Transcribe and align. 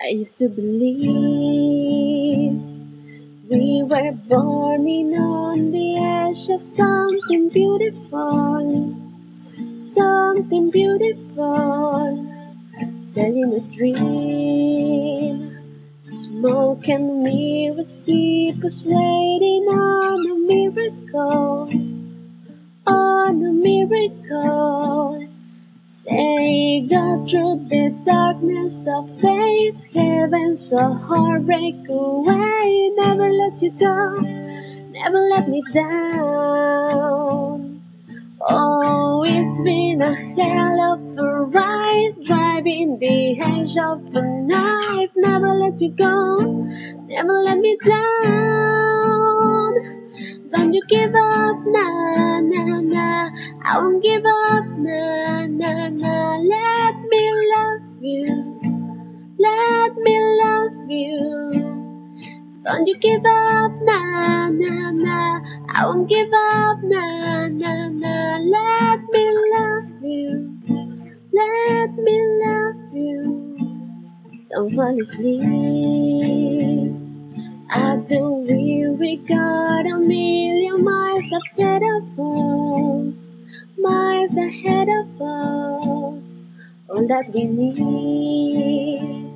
I 0.00 0.08
used 0.08 0.38
to 0.38 0.48
believe 0.48 1.02
we 3.50 3.82
were 3.82 4.12
born 4.12 4.86
on 5.14 5.70
the 5.72 5.96
edge 5.98 6.48
of 6.50 6.62
something 6.62 7.48
beautiful, 7.50 8.96
something 9.76 10.70
beautiful, 10.70 12.26
selling 13.06 13.54
a 13.54 13.60
dream. 13.76 15.58
Smoke 16.02 16.88
and 16.88 17.22
mirrors 17.24 18.00
keep 18.06 18.64
us 18.64 18.82
waiting 18.84 19.66
on 19.68 20.30
a 20.30 20.36
miracle, 20.52 21.70
on 22.86 23.44
a 23.44 23.52
miracle. 23.52 24.85
Say 26.08 26.82
God 26.88 27.28
through 27.30 27.66
the 27.68 27.90
darkness 28.04 28.86
of 28.88 29.20
this 29.22 29.86
heaven 29.86 30.56
so 30.56 30.94
heartbreak 30.94 31.76
away. 31.88 32.92
Never 32.96 33.30
let 33.32 33.62
you 33.62 33.72
go, 33.72 34.20
never 34.92 35.20
let 35.30 35.48
me 35.48 35.62
down. 35.72 36.22
Oh, 38.40 39.24
it's 39.26 39.62
been 39.64 40.02
a 40.02 40.14
hell 40.36 40.94
of 40.94 41.18
a 41.18 41.42
ride, 41.44 42.14
driving 42.24 42.98
the 43.00 43.40
edge 43.40 43.76
of 43.78 44.14
a 44.16 44.22
knife. 44.42 45.10
Never 45.16 45.54
let 45.54 45.80
you 45.80 45.90
go, 45.92 46.40
never 47.08 47.32
let 47.44 47.58
me 47.58 47.78
down. 47.84 49.74
Don't 50.52 50.74
you 50.74 50.82
give 50.88 51.14
up, 51.14 51.56
nah. 51.66 52.40
I 53.64 53.78
won't 53.78 54.02
give 54.02 54.24
up, 54.26 54.66
nah, 54.78 55.46
nah, 55.46 55.88
nah. 55.88 56.36
Let 56.38 56.94
me 57.10 57.22
love 57.52 57.82
you, 58.02 58.60
let 59.38 59.96
me 59.98 60.16
love 60.42 60.90
you. 60.90 61.84
Don't 62.64 62.86
you 62.86 62.98
give 62.98 63.24
up, 63.26 63.72
nah, 63.82 64.48
nah, 64.50 64.90
nah. 64.92 65.40
I 65.70 65.86
won't 65.86 66.08
give 66.08 66.32
up, 66.32 66.82
nah, 66.82 67.48
nah, 67.48 67.88
nah. 67.88 68.38
Let 68.38 69.00
me 69.12 69.24
love 69.54 70.02
you, 70.02 70.58
let 71.32 71.94
me 71.98 72.16
love 72.44 72.94
you. 72.94 73.68
Don't 74.50 74.74
fall 74.74 75.02
asleep. 75.02 75.42
I 77.70 77.96
do 78.08 78.46
we 78.98 79.16
got 79.16 79.86
a 79.86 79.98
million 79.98 80.84
miles 80.84 81.32
ahead 81.32 81.82
of 81.82 82.18
us, 82.18 83.30
ahead 84.36 84.88
of 84.88 85.22
us. 85.22 86.40
All 86.88 87.06
that 87.08 87.30
we 87.34 87.44
need 87.44 89.32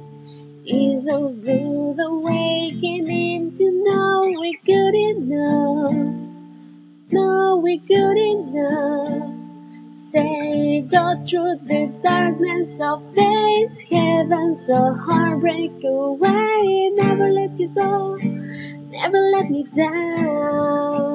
is 0.67 1.07
a 1.07 1.19
rude 1.19 1.99
awakening 2.01 3.57
to 3.57 3.85
know 3.85 4.21
we're 4.25 4.61
good 4.65 4.95
enough, 4.95 6.17
know 7.13 7.57
we're 7.63 7.79
good 7.79 8.19
enough. 8.19 9.35
Say, 9.97 10.83
go 10.83 11.15
through 11.29 11.61
the 11.67 11.93
darkness 12.03 12.81
of 12.81 13.15
days, 13.15 13.81
heaven, 13.91 14.57
so 14.57 14.95
heartbreak 14.95 15.85
away. 15.85 16.91
Never 16.95 17.31
let 17.33 17.59
you 17.59 17.69
go, 17.69 18.17
never 18.17 19.19
let 19.35 19.51
me 19.51 19.65
down. 19.77 21.11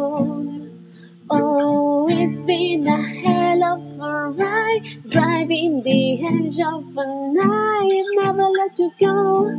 Oh, 1.30 2.08
it's 2.10 2.44
been 2.46 2.88
a 2.88 3.02
hell 3.02 3.45
of 3.76 4.00
a 4.00 4.30
ride, 4.30 4.84
driving 5.10 5.84
the 5.84 6.26
edge 6.26 6.60
of 6.60 6.98
a 6.98 7.06
night. 7.34 8.06
Never 8.16 8.48
let 8.50 8.80
you 8.80 8.92
go, 9.00 9.50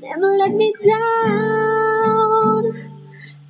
never 0.00 0.36
let 0.38 0.52
me 0.54 0.72
down. 0.84 2.62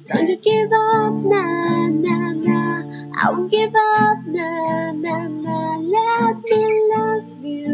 Don't 0.09 0.29
you 0.29 0.37
give 0.37 0.73
up, 0.73 1.13
nah, 1.13 1.89
nah, 1.89 2.33
nah. 2.33 2.83
I 3.19 3.31
won't 3.31 3.51
give 3.51 3.75
up, 3.75 4.19
nah, 4.27 4.93
nah, 4.93 5.27
nah. 5.29 5.77
Let 5.77 6.37
me 6.49 6.63
love 6.93 7.45
you, 7.45 7.69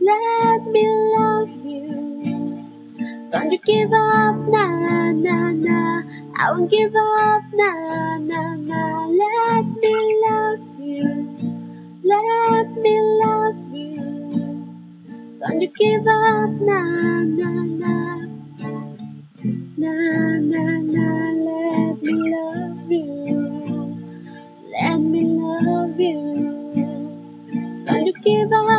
let 0.00 0.66
me 0.66 0.84
love 1.16 1.50
you. 1.64 2.66
Don't 3.30 3.52
you 3.52 3.58
give 3.58 3.92
up, 3.92 4.36
nah, 4.48 5.12
nah, 5.12 5.50
nah. 5.52 6.02
I 6.38 6.52
won't 6.52 6.70
give 6.70 6.94
up, 6.94 7.42
nah, 7.52 8.18
nah, 8.18 8.54
nah. 8.56 9.06
Let 9.06 9.66
me 9.66 10.20
love 10.26 10.60
you, 10.80 11.35
let 12.06 12.68
me 12.82 12.94
love 13.22 13.74
you. 13.74 14.76
Don't 15.40 15.60
you 15.62 15.68
give 15.78 16.06
up, 16.06 16.50
na 16.68 16.80
na 17.24 17.50
na. 17.82 17.94
Na 19.78 19.92
na 20.40 20.64
na, 20.94 21.08
let 21.46 22.02
me 22.02 22.14
love 22.32 22.92
you. 22.92 23.40
Let 24.72 25.00
me 25.00 25.22
love 25.24 26.00
you. 26.00 26.94
Don't 27.86 28.06
you 28.06 28.14
give 28.24 28.52
up. 28.52 28.75